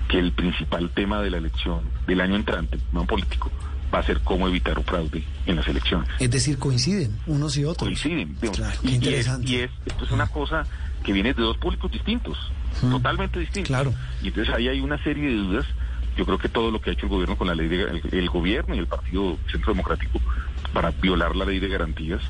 que 0.08 0.18
el 0.18 0.32
principal 0.32 0.90
tema 0.90 1.20
de 1.22 1.30
la 1.30 1.36
elección 1.38 1.80
del 2.06 2.20
año 2.20 2.34
entrante, 2.36 2.78
no 2.92 3.04
político, 3.04 3.50
va 3.94 4.00
a 4.00 4.02
ser 4.02 4.20
cómo 4.20 4.48
evitar 4.48 4.78
un 4.78 4.84
fraude 4.84 5.22
en 5.46 5.56
las 5.56 5.66
elecciones 5.68 6.08
Es 6.18 6.30
decir, 6.30 6.58
coinciden 6.58 7.16
unos 7.26 7.56
y 7.56 7.64
otros. 7.64 7.86
coinciden. 7.88 8.34
digamos. 8.40 8.56
Claro, 8.58 8.74
y, 8.82 8.86
qué 8.86 8.88
y 8.88 8.88
es, 8.90 8.94
interesante. 9.04 9.50
y 9.50 9.54
es- 9.56 9.70
esto 9.86 10.04
es 10.04 10.10
una 10.10 10.26
cosa 10.26 10.64
que 11.04 11.12
viene 11.12 11.32
de 11.34 11.42
dos 11.42 11.56
públicos 11.58 11.90
distintos, 11.92 12.36
totalmente 12.80 13.38
distintos. 13.38 13.68
Claro. 13.68 13.94
Y 14.22 14.28
entonces 14.28 14.52
ahí 14.54 14.68
hay 14.68 14.80
una 14.80 15.02
serie 15.04 15.28
de 15.28 15.34
dudas. 15.36 15.66
Yo 16.18 16.26
creo 16.26 16.38
que 16.38 16.48
todo 16.48 16.70
lo 16.72 16.80
que 16.80 16.90
ha 16.90 16.92
hecho 16.92 17.06
el 17.06 17.12
gobierno 17.12 17.38
con 17.38 17.46
la 17.46 17.54
ley 17.54 17.68
de 17.68 17.82
el, 17.84 18.02
el 18.10 18.28
gobierno 18.28 18.74
y 18.74 18.78
el 18.78 18.88
Partido 18.88 19.38
Centro 19.50 19.72
Democrático 19.72 20.20
para 20.74 20.90
violar 20.90 21.36
la 21.36 21.44
ley 21.44 21.60
de 21.60 21.68
garantías, 21.68 22.20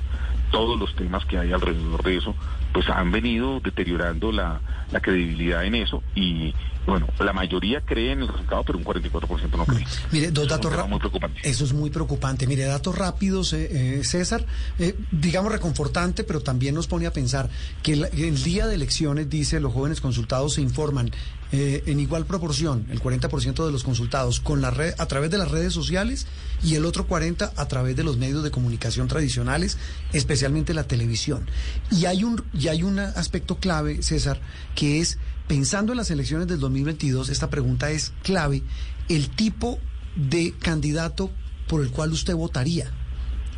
todos 0.50 0.78
los 0.78 0.95
temas 0.95 1.25
que 1.25 1.38
hay 1.38 1.52
alrededor 1.52 2.02
de 2.02 2.18
eso, 2.18 2.35
pues 2.73 2.88
han 2.88 3.11
venido 3.11 3.61
deteriorando 3.61 4.30
la, 4.30 4.61
la 4.92 5.00
credibilidad 5.00 5.64
en 5.64 5.75
eso 5.75 6.02
y 6.14 6.54
bueno, 6.87 7.07
la 7.18 7.35
mayoría 7.35 7.83
cree 7.83 8.12
en 8.12 8.23
el 8.23 8.28
resultado, 8.28 8.64
pero 8.64 8.78
un 8.78 8.85
44% 8.85 9.57
no 9.59 9.66
cree. 9.66 9.85
Mire, 10.11 10.30
dos 10.30 10.49
datos 10.49 10.73
rápidos. 10.73 11.02
Eso 11.42 11.64
es 11.64 11.75
muy 11.75 11.90
preocupante. 11.90 12.47
Mire, 12.47 12.64
datos 12.64 12.97
rápidos, 12.97 13.52
eh, 13.52 13.99
eh, 13.99 14.04
César, 14.04 14.47
eh, 14.78 14.95
digamos 15.11 15.52
reconfortante, 15.52 16.25
pero 16.25 16.40
también 16.40 16.75
nos 16.75 16.87
pone 16.87 17.07
a 17.07 17.12
pensar 17.12 17.50
que 17.83 17.92
el, 17.92 18.04
el 18.04 18.42
día 18.42 18.66
de 18.66 18.76
elecciones, 18.76 19.28
dice, 19.28 19.61
los 19.61 19.75
jóvenes 19.75 20.00
consultados 20.00 20.54
se 20.54 20.62
informan 20.62 21.11
eh, 21.52 21.83
en 21.87 21.99
igual 22.00 22.26
proporción, 22.26 22.87
el 22.90 23.00
40% 23.00 23.64
de 23.64 23.73
los 23.73 23.83
consultados 23.85 24.38
con 24.40 24.61
la 24.61 24.71
red, 24.71 24.95
a 24.99 25.07
través 25.07 25.31
de 25.31 25.38
las 25.38 25.50
redes 25.50 25.73
sociales 25.73 26.26
y 26.62 26.75
el 26.75 26.85
otro 26.85 27.07
40% 27.09 27.52
a 27.57 27.69
través 27.69 27.97
de 27.97 28.05
los 28.05 28.19
medios 28.19 28.45
de 28.45 28.50
comunicación 28.50 29.09
tradicionales, 29.09 29.78
especialmente 30.12 30.75
la 30.75 30.85
televisión. 30.85 31.47
Y 31.90 32.05
hay 32.05 32.25
un, 32.25 32.45
y 32.52 32.69
hay 32.69 32.83
un 32.83 32.99
aspecto 32.99 33.57
clave, 33.59 34.02
César, 34.02 34.40
que 34.75 35.00
es, 35.00 35.19
pensando 35.47 35.93
en 35.93 35.99
las 35.99 36.11
elecciones 36.11 36.49
del 36.49 36.61
2022, 36.61 37.31
esta 37.31 37.49
pregunta 37.49 37.90
es 37.90 38.12
clave, 38.23 38.62
el 39.09 39.31
tipo 39.31 39.78
de 40.17 40.52
candidato 40.59 41.31
por 41.67 41.81
el 41.83 41.90
cual 41.90 42.12
usted 42.12 42.35
votaría. 42.35 42.90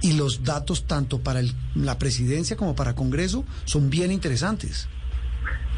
Y 0.02 0.12
los 0.12 0.44
datos 0.44 0.86
tanto 0.86 1.18
para 1.20 1.40
el- 1.40 1.54
la 1.74 1.98
presidencia 1.98 2.56
como 2.56 2.74
para 2.74 2.94
Congreso 2.94 3.44
son 3.64 3.90
bien 3.90 4.10
interesantes. 4.12 4.88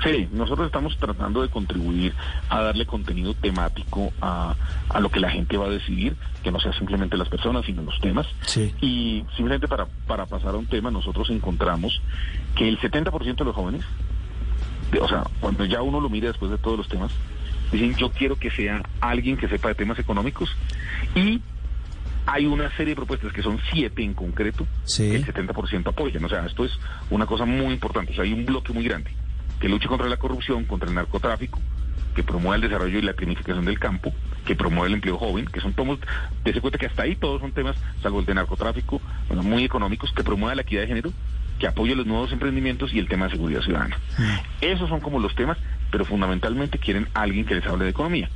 Sí, 0.02 0.29
nosotros 0.33 0.67
estamos 0.67 0.97
tratando 0.99 1.43
de 1.43 1.49
contribuir 1.49 2.12
a 2.49 2.61
darle 2.61 2.87
contenido 2.87 3.35
temático 3.35 4.12
a, 4.21 4.57
a 4.88 5.00
lo 5.00 5.11
que 5.11 5.21
la 5.21 5.31
gente 5.31 5.57
va 5.57 5.67
a 5.67 5.71
decidir, 5.71 6.17
que 6.43 6.50
no 6.50 6.59
sea 6.59 6.73
simplemente 6.73 7.17
las 7.17 7.29
personas, 7.29 7.64
sino 7.64 7.83
los 7.83 8.00
temas. 8.00 8.26
Sí. 8.41 8.75
Y 8.81 9.25
simplemente 9.37 9.69
para, 9.69 9.87
para 10.09 10.26
pasar 10.26 10.55
a 10.55 10.59
un 10.59 10.67
tema, 10.67 10.91
nosotros 10.91 11.31
encontramos 11.31 12.00
que 12.57 12.69
el 12.69 12.81
70% 12.81 13.37
de 13.37 13.45
los 13.45 13.55
jóvenes, 13.55 13.85
o 15.00 15.09
sea, 15.09 15.23
cuando 15.41 15.64
ya 15.64 15.83
uno 15.83 16.00
lo 16.00 16.11
mira 16.11 16.29
después 16.29 16.50
de 16.50 16.59
todos 16.59 16.79
los 16.79 16.88
temas, 16.88 17.12
dicen 17.71 17.95
yo 17.97 18.11
quiero 18.11 18.35
que 18.37 18.50
sea 18.50 18.83
alguien 19.00 19.37
que 19.37 19.49
sepa 19.49 19.69
de 19.69 19.75
temas 19.76 19.99
económicos 20.00 20.50
y 21.14 21.41
hay 22.26 22.47
una 22.47 22.69
serie 22.76 22.88
de 22.93 22.97
propuestas 22.97 23.33
que 23.33 23.43
son 23.43 23.59
siete 23.73 24.02
en 24.02 24.14
concreto 24.14 24.67
Sí. 24.85 25.11
que 25.11 25.17
el 25.17 25.26
70% 25.26 25.88
apoyan. 25.88 26.25
O 26.25 26.29
sea, 26.29 26.45
esto 26.47 26.64
es 26.64 26.73
una 27.11 27.25
cosa 27.26 27.45
muy 27.45 27.73
importante. 27.73 28.12
O 28.12 28.14
sea, 28.14 28.25
hay 28.25 28.33
un 28.33 28.45
bloque 28.45 28.73
muy 28.73 28.85
grande 28.85 29.11
que 29.62 29.69
lucha 29.69 29.87
contra 29.87 30.09
la 30.09 30.16
corrupción, 30.16 30.64
contra 30.64 30.88
el 30.88 30.97
narcotráfico, 30.97 31.61
que 32.16 32.25
promueve 32.25 32.57
el 32.57 32.62
desarrollo 32.62 32.99
y 32.99 33.02
la 33.02 33.14
tecnificación 33.14 33.64
del 33.64 33.78
campo, 33.78 34.12
que 34.45 34.57
promueve 34.57 34.88
el 34.88 34.95
empleo 34.95 35.16
joven, 35.16 35.47
que 35.47 35.61
son 35.61 35.73
tomos, 35.73 36.00
de 36.42 36.61
cuenta 36.61 36.78
que 36.78 36.87
hasta 36.87 37.04
ahí 37.04 37.14
todos 37.14 37.40
son 37.40 37.52
temas, 37.52 37.76
salvo 38.02 38.19
el 38.19 38.26
de 38.26 38.35
narcotráfico, 38.35 39.00
bueno, 39.28 39.45
muy 39.45 39.62
económicos, 39.62 40.11
que 40.11 40.25
promueve 40.25 40.57
la 40.57 40.62
equidad 40.62 40.81
de 40.81 40.88
género, 40.88 41.12
que 41.61 41.69
apoya 41.69 41.95
los 41.95 42.07
nuevos 42.07 42.33
emprendimientos 42.33 42.92
y 42.92 42.99
el 42.99 43.07
tema 43.07 43.26
de 43.26 43.37
seguridad 43.37 43.62
ciudadana. 43.62 43.97
Esos 44.61 44.88
son 44.88 44.99
como 44.99 45.21
los 45.21 45.33
temas, 45.37 45.59
pero 45.92 46.04
fundamentalmente 46.04 46.81
quieren 46.81 47.07
alguien 47.14 47.47
que 47.47 47.54
les 47.54 47.64
hable 47.64 47.85
de 47.85 47.90
economía. 47.90 48.31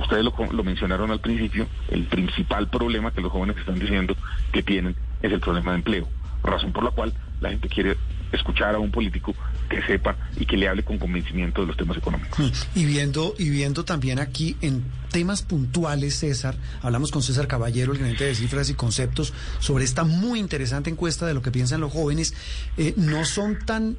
Ustedes 0.00 0.24
lo, 0.24 0.34
lo 0.50 0.64
mencionaron 0.64 1.12
al 1.12 1.20
principio, 1.20 1.68
el 1.88 2.02
principal 2.06 2.68
problema 2.68 3.12
que 3.12 3.20
los 3.20 3.30
jóvenes 3.30 3.56
están 3.58 3.78
diciendo 3.78 4.16
que 4.50 4.64
tienen 4.64 4.96
es 5.22 5.30
el 5.30 5.38
problema 5.38 5.70
de 5.70 5.76
empleo, 5.76 6.08
razón 6.42 6.72
por 6.72 6.82
la 6.82 6.90
cual 6.90 7.14
la 7.40 7.50
gente 7.50 7.68
quiere 7.68 7.96
escuchar 8.32 8.74
a 8.74 8.80
un 8.80 8.90
político 8.90 9.36
que 9.68 9.82
sepa 9.82 10.16
y 10.36 10.46
que 10.46 10.56
le 10.56 10.68
hable 10.68 10.82
con 10.82 10.98
convencimiento 10.98 11.62
de 11.62 11.68
los 11.68 11.76
temas 11.76 11.96
económicos. 11.96 12.66
Y 12.74 12.84
viendo, 12.84 13.34
y 13.38 13.50
viendo 13.50 13.84
también 13.84 14.18
aquí 14.18 14.56
en 14.60 14.84
temas 15.10 15.42
puntuales, 15.42 16.16
César, 16.16 16.56
hablamos 16.82 17.10
con 17.10 17.22
César 17.22 17.46
Caballero, 17.46 17.92
el 17.92 17.98
gerente 17.98 18.24
de 18.24 18.34
cifras 18.34 18.68
y 18.68 18.74
conceptos, 18.74 19.32
sobre 19.60 19.84
esta 19.84 20.04
muy 20.04 20.40
interesante 20.40 20.90
encuesta 20.90 21.26
de 21.26 21.34
lo 21.34 21.42
que 21.42 21.50
piensan 21.50 21.80
los 21.80 21.92
jóvenes. 21.92 22.34
Eh, 22.76 22.94
no 22.96 23.24
son 23.24 23.58
tan, 23.64 23.96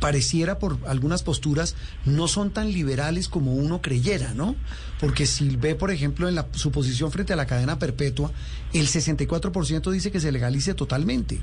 pareciera 0.00 0.58
por 0.58 0.78
algunas 0.86 1.22
posturas, 1.22 1.76
no 2.04 2.28
son 2.28 2.50
tan 2.50 2.72
liberales 2.72 3.28
como 3.28 3.54
uno 3.54 3.82
creyera, 3.82 4.34
¿no? 4.34 4.54
Porque 5.00 5.26
si 5.26 5.56
ve, 5.56 5.74
por 5.74 5.90
ejemplo, 5.90 6.28
en 6.28 6.36
la, 6.36 6.46
su 6.52 6.70
posición 6.70 7.10
frente 7.10 7.32
a 7.32 7.36
la 7.36 7.46
cadena 7.46 7.78
perpetua, 7.78 8.30
el 8.72 8.86
64% 8.86 9.90
dice 9.90 10.12
que 10.12 10.20
se 10.20 10.32
legalice 10.32 10.74
totalmente. 10.74 11.40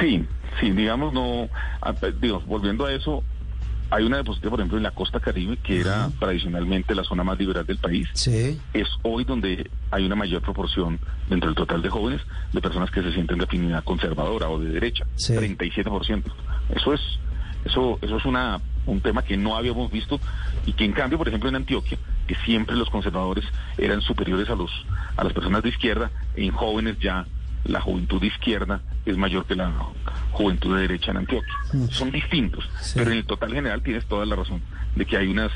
Sí, 0.00 0.24
sí, 0.60 0.70
digamos, 0.70 1.12
no, 1.12 1.48
digo, 2.20 2.40
volviendo 2.46 2.86
a 2.86 2.92
eso, 2.92 3.22
hay 3.90 4.04
una 4.04 4.16
depositaria, 4.16 4.50
por 4.50 4.60
ejemplo, 4.60 4.76
en 4.78 4.82
la 4.82 4.90
costa 4.90 5.20
caribe, 5.20 5.56
que 5.58 5.80
era 5.80 6.10
tradicionalmente 6.18 6.94
la 6.94 7.04
zona 7.04 7.22
más 7.22 7.38
liberal 7.38 7.64
del 7.66 7.78
país. 7.78 8.08
Sí. 8.14 8.58
Es 8.72 8.88
hoy 9.02 9.24
donde 9.24 9.70
hay 9.90 10.04
una 10.04 10.16
mayor 10.16 10.42
proporción 10.42 10.98
dentro 11.28 11.48
del 11.48 11.56
total 11.56 11.82
de 11.82 11.88
jóvenes 11.90 12.20
de 12.52 12.60
personas 12.60 12.90
que 12.90 13.02
se 13.02 13.12
sienten 13.12 13.38
de 13.38 13.44
afinidad 13.44 13.84
conservadora 13.84 14.48
o 14.48 14.58
de 14.58 14.70
derecha, 14.70 15.06
Sí. 15.14 15.34
37%. 15.34 16.24
Eso 16.74 16.94
es, 16.94 17.00
eso, 17.64 17.98
eso 18.02 18.16
es 18.16 18.24
una, 18.24 18.60
un 18.86 19.00
tema 19.00 19.22
que 19.22 19.36
no 19.36 19.56
habíamos 19.56 19.90
visto 19.92 20.18
y 20.66 20.72
que 20.72 20.84
en 20.84 20.92
cambio, 20.92 21.18
por 21.18 21.28
ejemplo, 21.28 21.48
en 21.48 21.56
Antioquia, 21.56 21.98
que 22.26 22.34
siempre 22.44 22.74
los 22.74 22.90
conservadores 22.90 23.44
eran 23.78 24.00
superiores 24.00 24.50
a 24.50 24.56
los, 24.56 24.70
a 25.16 25.22
las 25.22 25.32
personas 25.32 25.62
de 25.62 25.68
izquierda, 25.68 26.10
en 26.34 26.50
jóvenes 26.50 26.98
ya 26.98 27.24
la 27.64 27.80
juventud 27.80 28.20
de 28.20 28.26
izquierda 28.28 28.80
es 29.06 29.16
mayor 29.16 29.46
que 29.46 29.54
la 29.54 29.72
juventud 30.32 30.74
de 30.74 30.82
derecha 30.82 31.12
en 31.12 31.18
Antioquia. 31.18 31.52
Son 31.90 32.10
distintos, 32.10 32.68
Sí. 32.80 32.94
pero 32.98 33.12
en 33.12 33.18
el 33.18 33.24
total 33.24 33.52
general 33.54 33.82
tienes 33.82 34.04
toda 34.06 34.26
la 34.26 34.36
razón 34.36 34.60
de 34.96 35.06
que 35.06 35.16
hay 35.16 35.28
unas, 35.28 35.50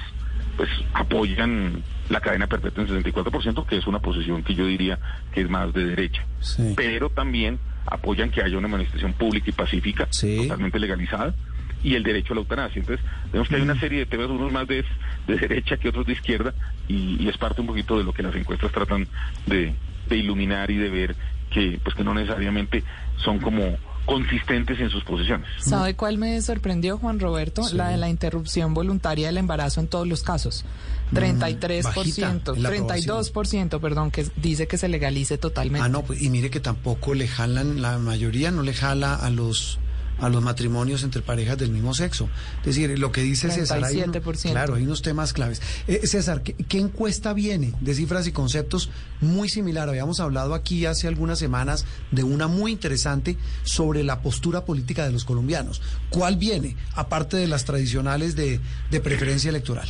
pues 0.57 0.71
apoyan 0.95 1.83
la 2.09 2.21
cadena 2.21 2.47
perpetua 2.47 2.85
en 2.85 2.89
64%, 3.05 3.67
que 3.67 3.77
es 3.77 3.87
una 3.87 3.99
posición 4.01 4.43
que 4.43 4.55
yo 4.55 4.67
diría 4.67 4.99
que 5.33 5.43
es 5.43 5.51
más 5.51 5.73
de 5.73 5.85
derecha. 5.85 6.25
Sí. 6.41 6.75
Pero 6.77 7.11
también 7.11 7.59
apoyan 7.87 8.31
que 8.31 8.43
haya 8.43 8.57
una 8.59 8.69
manifestación 8.69 9.13
pública 9.15 9.51
y 9.51 9.53
pacífica, 9.53 10.07
Sí. 10.11 10.37
totalmente 10.43 10.79
legalizada, 10.79 11.35
y 11.83 11.95
el 11.95 12.03
derecho 12.03 12.33
a 12.33 12.37
la 12.37 12.43
eutanasia. 12.43 12.81
Entonces, 12.81 13.05
vemos 13.33 13.49
que 13.49 13.57
hay 13.57 13.63
una 13.63 13.79
serie 13.81 14.01
de 14.01 14.07
temas, 14.07 14.29
unos 14.29 14.53
más 14.53 14.69
de, 14.69 14.85
de 15.27 15.37
derecha 15.37 15.77
que 15.79 15.89
otros 15.89 16.07
de 16.07 16.13
izquierda, 16.13 16.53
y, 16.89 17.17
y 17.23 17.29
es 17.29 17.37
parte 17.39 17.61
un 17.63 17.67
poquito 17.69 17.97
de 17.99 18.05
lo 18.05 18.13
que 18.13 18.23
las 18.23 18.35
encuestas 18.35 18.71
tratan 18.71 19.09
de, 19.47 19.73
de 20.09 20.17
iluminar 20.17 20.71
y 20.71 20.77
de 20.77 20.91
ver 20.91 21.17
que, 21.51 21.81
pues, 21.83 21.95
que 21.95 22.05
no 22.05 22.15
necesariamente 22.15 22.83
son 23.17 23.39
como 23.39 23.77
consistentes 24.07 24.81
en 24.81 24.91
sus 24.91 25.05
posiciones. 25.05 25.47
¿Sabe 25.59 25.95
cuál 25.95 26.19
me 26.19 26.41
sorprendió, 26.41 26.99
Juan 26.99 27.21
Roberto? 27.21 27.63
La 27.73 27.89
de 27.89 27.97
la 27.97 28.09
interrupción 28.09 28.75
voluntaria 28.75 29.27
del 29.27 29.39
embarazo 29.39 29.81
en 29.81 29.89
todos 29.89 30.09
los 30.09 30.23
casos. 30.23 30.65
33%, 31.13 31.83
bajita 31.83 32.31
en 32.31 32.63
la 32.63 32.71
32%, 32.71 33.81
perdón, 33.81 34.11
que 34.11 34.27
dice 34.37 34.67
que 34.67 34.79
se 34.79 34.89
legalice 34.89 35.39
totalmente. 35.39 35.85
Ah, 35.85 35.89
no, 35.89 36.03
pues, 36.03 36.23
y 36.23 36.31
mire 36.31 36.51
que 36.51 36.61
tampoco 36.61 37.15
le 37.15 37.29
jalan, 37.29 37.83
la 37.83 37.99
mayoría 37.99 38.51
no 38.51 38.63
le 38.63 38.75
jala 38.75 39.15
a 39.15 39.31
los 39.31 39.79
a 40.21 40.29
los 40.29 40.43
matrimonios 40.43 41.03
entre 41.03 41.23
parejas 41.23 41.59
del 41.59 41.71
mismo 41.71 41.95
sexo. 41.95 42.29
Es 42.61 42.67
decir, 42.77 42.99
lo 42.99 43.13
que 43.13 43.23
dice 43.23 43.51
César, 43.51 43.83
hay 43.85 43.97
37%. 43.97 44.51
claro, 44.51 44.75
hay 44.75 44.85
unos 44.85 45.03
temas 45.03 45.33
claves. 45.33 45.63
Eh, 45.87 46.07
César, 46.07 46.43
¿qué, 46.43 46.55
qué 46.55 46.79
encuesta 46.79 47.33
viene 47.33 47.73
de 47.81 47.95
cifras 47.95 48.27
y 48.27 48.33
conceptos 48.33 48.91
muy 49.21 49.49
similar? 49.49 49.89
Habíamos 49.89 50.21
hablado 50.21 50.55
aquí 50.55 50.87
hace 50.87 51.09
algunas 51.09 51.39
semanas 51.39 51.85
de 52.11 52.23
una 52.23 52.47
muy 52.47 52.73
interesante 52.73 53.37
sobre 53.63 54.03
la 54.03 54.21
postura 54.23 54.65
política 54.65 55.05
de 55.05 55.13
los 55.13 55.25
colombianos. 55.25 55.83
¿Cuál 56.11 56.37
viene, 56.37 56.77
aparte 56.95 57.37
de 57.37 57.47
las 57.47 57.65
tradicionales 57.65 58.37
de, 58.37 58.61
de 58.91 59.01
preferencia 59.01 59.49
electoral? 59.49 59.89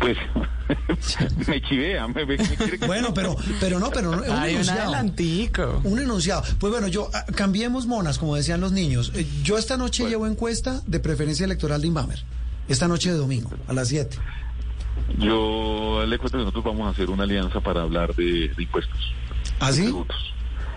Pues, 0.00 0.16
me 1.46 1.60
chivea, 1.62 2.06
me, 2.08 2.26
me- 2.26 2.36
me 2.36 2.56
quiere 2.56 2.78
que- 2.78 2.86
Bueno, 2.86 3.12
pero, 3.14 3.36
pero 3.60 3.78
no, 3.78 3.90
pero 3.90 4.10
un 4.12 4.22
Hay 4.24 4.50
un 4.50 4.60
enunciado. 4.60 4.80
adelantico. 4.82 5.80
Un 5.84 5.98
enunciado. 6.00 6.42
Pues 6.58 6.72
bueno, 6.72 6.88
yo 6.88 7.10
ah, 7.14 7.24
cambiemos 7.34 7.86
monas, 7.86 8.18
como 8.18 8.36
decían 8.36 8.60
los 8.60 8.72
niños. 8.72 9.12
Eh, 9.14 9.26
yo 9.42 9.56
esta 9.58 9.76
noche 9.76 10.08
llevo 10.08 10.26
encuesta 10.26 10.82
de 10.86 11.00
preferencia 11.00 11.44
electoral 11.46 11.80
de 11.80 11.86
Inbamer. 11.88 12.22
Esta 12.68 12.86
noche 12.88 13.10
de 13.10 13.16
domingo, 13.16 13.50
a 13.66 13.72
las 13.72 13.88
7. 13.88 14.16
Yo 15.18 16.04
le 16.06 16.18
cuento 16.18 16.36
que 16.38 16.44
nosotros 16.44 16.64
vamos 16.64 16.86
a 16.86 16.90
hacer 16.90 17.08
una 17.10 17.22
alianza 17.24 17.60
para 17.60 17.82
hablar 17.82 18.14
de, 18.14 18.48
de 18.48 18.62
impuestos. 18.62 18.98
¿Ah, 19.60 19.72
sí? 19.72 19.92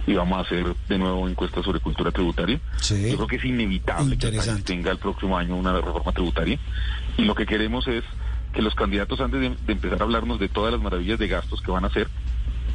Y 0.07 0.13
vamos 0.13 0.37
a 0.39 0.41
hacer 0.41 0.65
de 0.89 0.97
nuevo 0.97 1.27
encuestas 1.27 1.63
sobre 1.63 1.79
cultura 1.79 2.11
tributaria. 2.11 2.59
Sí. 2.81 3.09
Yo 3.11 3.17
creo 3.17 3.27
que 3.27 3.35
es 3.35 3.45
inevitable 3.45 4.17
que 4.17 4.27
el 4.27 4.31
país 4.31 4.47
Interesante. 4.47 4.63
tenga 4.63 4.91
el 4.91 4.97
próximo 4.97 5.37
año 5.37 5.55
una 5.55 5.73
reforma 5.73 6.11
tributaria. 6.11 6.57
Y 7.17 7.23
lo 7.25 7.35
que 7.35 7.45
queremos 7.45 7.87
es 7.87 8.03
que 8.53 8.61
los 8.61 8.75
candidatos, 8.75 9.19
antes 9.21 9.39
de, 9.39 9.49
de 9.49 9.73
empezar 9.73 10.01
a 10.01 10.03
hablarnos 10.03 10.39
de 10.39 10.49
todas 10.49 10.71
las 10.71 10.81
maravillas 10.81 11.19
de 11.19 11.27
gastos 11.27 11.61
que 11.61 11.71
van 11.71 11.83
a 11.83 11.87
hacer, 11.87 12.07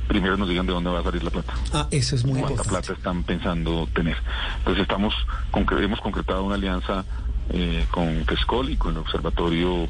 primero 0.08 0.36
nos 0.36 0.48
digan 0.48 0.66
de 0.66 0.72
dónde 0.72 0.90
va 0.90 1.00
a 1.00 1.02
salir 1.02 1.22
la 1.22 1.30
plata. 1.30 1.54
Ah, 1.72 1.86
eso 1.90 2.14
es 2.14 2.24
muy 2.24 2.40
cuánta 2.40 2.62
importante. 2.62 2.86
plata 2.86 2.92
están 2.98 3.22
pensando 3.24 3.88
tener. 3.92 4.16
Entonces 4.58 4.82
estamos 4.82 5.14
hemos 5.54 6.00
concretado 6.00 6.44
una 6.44 6.54
alianza 6.54 7.04
eh, 7.50 7.86
con 7.90 8.24
FESCOL 8.24 8.70
y 8.70 8.76
con 8.76 8.92
el 8.92 8.98
Observatorio 8.98 9.88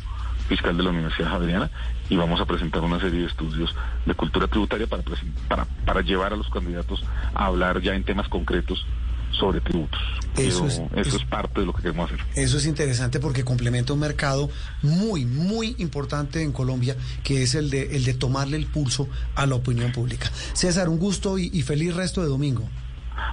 Fiscal 0.49 0.77
de 0.77 0.83
la 0.83 0.91
Universidad 0.91 1.31
Javeriana 1.31 1.71
y 2.09 2.17
vamos 2.17 2.41
a 2.41 2.45
presentar 2.45 2.83
una 2.83 3.01
serie 3.01 3.21
de 3.21 3.27
estudios 3.27 3.75
de 4.05 4.15
cultura 4.15 4.47
tributaria 4.47 4.87
para, 4.87 5.03
para, 5.49 5.65
para 5.85 6.01
llevar 6.03 6.33
a 6.33 6.37
los 6.37 6.49
candidatos 6.51 7.03
a 7.35 7.47
hablar 7.47 7.81
ya 7.81 7.95
en 7.95 8.05
temas 8.05 8.29
concretos 8.29 8.87
sobre 9.33 9.61
tributos. 9.61 10.01
Eso 10.37 10.65
Pero 10.65 10.67
es- 10.67 11.07
eso 11.07 11.17
es- 11.17 11.23
es 11.23 11.25
parte 11.29 11.61
de 11.61 11.67
lo 11.67 11.73
que 11.73 11.83
queremos 11.83 12.11
hacer. 12.11 12.25
Eso 12.35 12.59
es 12.59 12.67
interesante 12.67 13.21
porque 13.21 13.45
complementa 13.45 13.93
un 13.93 14.01
mercado 14.01 14.51
muy, 14.83 15.25
muy 15.25 15.75
importante 15.79 16.43
en 16.43 16.53
Colombia, 16.53 16.97
que 17.23 17.43
es 17.43 17.55
el 17.55 17.71
de, 17.71 17.97
el 17.97 18.05
de 18.05 18.15
tomarle 18.15 18.57
el 18.57 18.67
pulso 18.67 19.09
a 19.35 19.47
la 19.47 19.55
opinión 19.55 19.93
pública. 19.93 20.31
César, 20.55 20.89
un 20.89 20.99
gusto 20.99 21.39
y, 21.39 21.51
y 21.53 21.63
feliz 21.63 21.95
resto 21.95 22.23
de 22.23 22.29
domingo. 22.29 22.69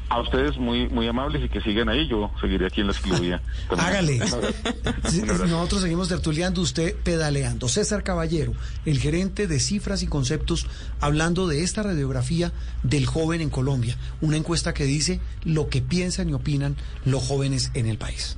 A 0.09 0.21
ustedes 0.21 0.57
muy 0.57 0.87
muy 0.89 1.07
amables 1.07 1.43
y 1.43 1.49
que 1.49 1.61
sigan 1.61 1.89
ahí, 1.89 2.07
yo 2.07 2.31
seguiré 2.39 2.67
aquí 2.67 2.81
en 2.81 2.87
la 2.87 2.93
ciclovía. 2.93 3.41
también. 3.69 3.87
Hágale. 3.87 4.19
Nosotros 5.47 5.81
seguimos 5.81 6.07
tertuleando, 6.09 6.61
usted 6.61 6.95
pedaleando. 7.03 7.67
César 7.67 8.03
Caballero, 8.03 8.53
el 8.85 8.99
gerente 8.99 9.47
de 9.47 9.59
cifras 9.59 10.03
y 10.03 10.07
conceptos, 10.07 10.67
hablando 10.99 11.47
de 11.47 11.63
esta 11.63 11.83
radiografía 11.83 12.51
del 12.83 13.05
joven 13.05 13.41
en 13.41 13.49
Colombia. 13.49 13.97
Una 14.21 14.37
encuesta 14.37 14.73
que 14.73 14.85
dice 14.85 15.19
lo 15.43 15.69
que 15.69 15.81
piensan 15.81 16.29
y 16.29 16.33
opinan 16.33 16.75
los 17.05 17.23
jóvenes 17.23 17.71
en 17.73 17.87
el 17.87 17.97
país. 17.97 18.37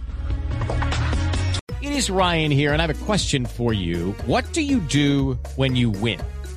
It 1.81 1.91
is 1.91 2.09
Ryan 2.09 2.51
here, 2.51 2.73
and 2.73 2.81
I 2.81 2.87
have 2.87 2.89
a 2.89 3.05
question 3.05 3.45
for 3.45 3.71
you. 3.71 4.15
What 4.25 4.43
do 4.53 4.61
you 4.61 4.79
do 4.79 5.37
when 5.55 5.75
you 5.75 5.91
win? 5.91 6.19